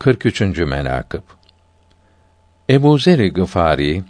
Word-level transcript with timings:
43. 0.00 0.40
menakıb 0.58 1.22
Ebu 2.70 2.98
Zer 2.98 3.18
Gıfari 3.18 4.04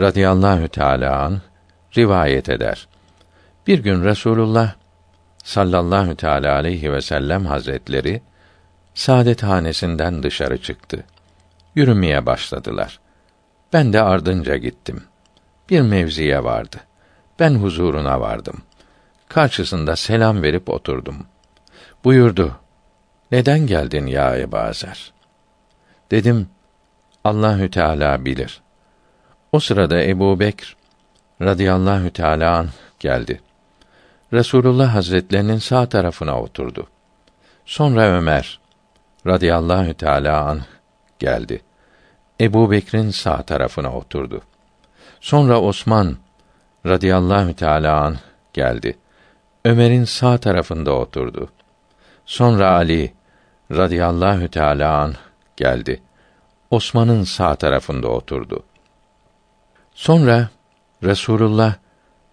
radıyallahu 0.00 0.68
teala 0.68 1.22
an 1.22 1.40
rivayet 1.96 2.48
eder. 2.48 2.88
Bir 3.66 3.78
gün 3.78 4.04
Resulullah 4.04 4.74
sallallahu 5.44 6.16
teala 6.16 6.54
aleyhi 6.54 6.92
ve 6.92 7.00
sellem 7.00 7.46
hazretleri 7.46 8.22
saadet 8.94 9.42
hanesinden 9.42 10.22
dışarı 10.22 10.62
çıktı. 10.62 11.04
Yürümeye 11.74 12.26
başladılar. 12.26 13.00
Ben 13.72 13.92
de 13.92 14.02
ardınca 14.02 14.56
gittim. 14.56 15.02
Bir 15.70 15.80
mevziye 15.80 16.44
vardı. 16.44 16.76
Ben 17.38 17.54
huzuruna 17.54 18.20
vardım. 18.20 18.62
Karşısında 19.28 19.96
selam 19.96 20.42
verip 20.42 20.68
oturdum. 20.68 21.26
Buyurdu: 22.04 22.60
neden 23.32 23.66
geldin 23.66 24.06
ya 24.06 24.36
Ebu? 24.36 25.12
Dedim, 26.10 26.48
Allahü 27.24 27.70
Teala 27.70 28.24
bilir. 28.24 28.60
O 29.52 29.60
sırada 29.60 30.02
Ebu 30.02 30.40
Bekr 30.40 30.76
radıyallahu 31.42 32.10
teâlâ 32.10 32.56
an 32.56 32.68
geldi. 32.98 33.40
Resulullah 34.32 34.94
Hazretlerinin 34.94 35.58
sağ 35.58 35.88
tarafına 35.88 36.40
oturdu. 36.40 36.86
Sonra 37.66 38.02
Ömer 38.02 38.60
radıyallahu 39.26 39.94
teâlâ 39.94 40.40
an 40.40 40.60
geldi. 41.18 41.62
Ebu 42.40 42.70
Bekr'in 42.70 43.10
sağ 43.10 43.42
tarafına 43.42 43.96
oturdu. 43.96 44.42
Sonra 45.20 45.60
Osman 45.60 46.16
radıyallahu 46.86 47.56
teâlâ 47.56 48.00
an 48.00 48.16
geldi. 48.52 48.98
Ömer'in 49.64 50.04
sağ 50.04 50.38
tarafında 50.38 50.92
oturdu. 50.92 51.48
Sonra 52.26 52.70
Ali 52.70 53.15
radıyallahu 53.70 54.48
teâlâ 54.48 54.98
an 54.98 55.14
geldi. 55.56 56.02
Osman'ın 56.70 57.24
sağ 57.24 57.54
tarafında 57.54 58.08
oturdu. 58.08 58.64
Sonra 59.94 60.48
Resulullah 61.02 61.74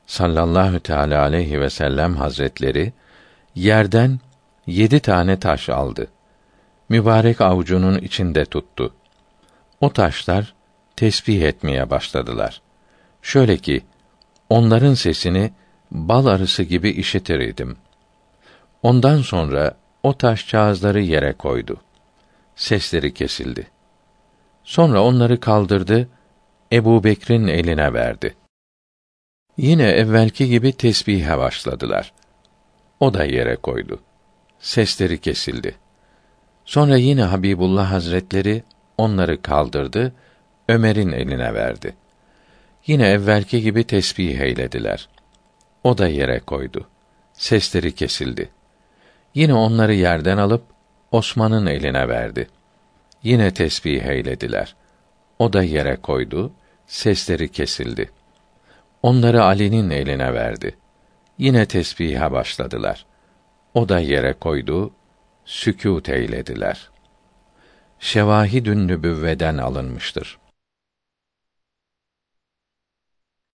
sallallahu 0.05 0.79
teala 0.79 1.21
aleyhi 1.21 1.61
ve 1.61 1.69
sellem 1.69 2.15
hazretleri 2.15 2.93
yerden 3.55 4.19
yedi 4.67 4.99
tane 4.99 5.39
taş 5.39 5.69
aldı. 5.69 6.07
Mübarek 6.89 7.41
avucunun 7.41 7.97
içinde 7.97 8.45
tuttu. 8.45 8.93
O 9.81 9.93
taşlar 9.93 10.53
tesbih 10.95 11.41
etmeye 11.41 11.89
başladılar. 11.89 12.61
Şöyle 13.21 13.57
ki 13.57 13.83
onların 14.49 14.93
sesini 14.93 15.53
bal 15.91 16.25
arısı 16.25 16.63
gibi 16.63 16.89
işitir 16.89 17.39
idim. 17.39 17.77
Ondan 18.83 19.21
sonra 19.21 19.77
o 20.03 20.17
taşçağızları 20.17 21.01
yere 21.01 21.33
koydu. 21.33 21.81
Sesleri 22.55 23.13
kesildi. 23.13 23.67
Sonra 24.63 25.03
onları 25.03 25.39
kaldırdı, 25.39 26.09
Ebu 26.71 27.03
Bekr'in 27.03 27.47
eline 27.47 27.93
verdi. 27.93 28.35
Yine 29.57 29.83
evvelki 29.83 30.49
gibi 30.49 30.73
tesbihe 30.73 31.37
başladılar. 31.37 32.13
O 32.99 33.13
da 33.13 33.25
yere 33.25 33.55
koydu. 33.55 33.99
Sesleri 34.59 35.21
kesildi. 35.21 35.75
Sonra 36.65 36.97
yine 36.97 37.23
Habibullah 37.23 37.91
Hazretleri 37.91 38.63
onları 38.97 39.41
kaldırdı, 39.41 40.13
Ömer'in 40.67 41.11
eline 41.11 41.53
verdi. 41.53 41.95
Yine 42.87 43.07
evvelki 43.07 43.61
gibi 43.61 43.83
tesbih 43.83 44.39
eylediler. 44.39 45.09
O 45.83 45.97
da 45.97 46.07
yere 46.07 46.39
koydu. 46.39 46.87
Sesleri 47.33 47.95
kesildi. 47.95 48.49
Yine 49.33 49.53
onları 49.53 49.93
yerden 49.93 50.37
alıp 50.37 50.63
Osman'ın 51.11 51.65
eline 51.65 52.07
verdi. 52.07 52.47
Yine 53.23 53.53
tesbih 53.53 54.03
eylediler. 54.03 54.75
O 55.39 55.53
da 55.53 55.63
yere 55.63 55.95
koydu, 55.95 56.53
sesleri 56.87 57.51
kesildi. 57.51 58.11
Onları 59.01 59.43
Ali'nin 59.43 59.89
eline 59.89 60.33
verdi. 60.33 60.77
Yine 61.37 61.65
tesbihe 61.65 62.31
başladılar. 62.31 63.05
O 63.73 63.89
da 63.89 63.99
yere 63.99 64.33
koydu, 64.33 64.93
sükût 65.45 66.09
eylediler. 66.09 66.89
Şevahidün 67.99 68.87
nübüvveden 68.87 69.57
alınmıştır. 69.57 70.37